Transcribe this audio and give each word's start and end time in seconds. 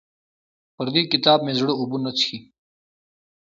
پر 0.75 0.87
دې 0.93 1.01
کتاب 1.11 1.39
مې 1.45 1.53
زړه 1.59 1.73
اوبه 1.79 1.97
نه 2.05 2.11
څښي. 2.17 2.37